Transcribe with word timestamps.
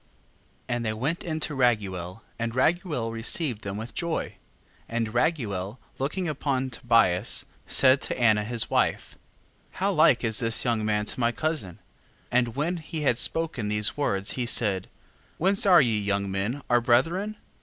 7:1. 0.67 0.75
And 0.75 0.85
they 0.87 0.93
went 0.93 1.23
in 1.23 1.39
to 1.41 1.53
Raguel, 1.55 2.21
and 2.39 2.53
Raguel 2.55 3.11
received 3.11 3.61
them 3.61 3.77
with 3.77 3.93
joy. 3.93 4.29
7:2. 4.29 4.33
And 4.89 5.13
Raguel 5.13 5.77
looking 5.99 6.27
upon 6.27 6.71
Tobias, 6.71 7.45
said 7.67 8.01
to 8.01 8.19
Anna 8.19 8.43
his 8.43 8.67
wife: 8.67 9.15
How 9.73 9.91
like 9.91 10.23
is 10.23 10.39
this 10.39 10.65
young 10.65 10.83
man 10.83 11.05
to 11.05 11.19
my 11.19 11.31
cousin? 11.31 11.75
7:3. 12.31 12.31
And 12.31 12.55
when 12.55 12.77
he 12.77 13.01
had 13.01 13.19
spoken 13.19 13.67
these 13.69 13.95
words, 13.95 14.31
he 14.31 14.47
said: 14.47 14.89
Whence 15.37 15.67
are 15.67 15.81
ye 15.81 15.99
young 15.99 16.31
men 16.31 16.63
our 16.67 16.81
brethren? 16.81 17.37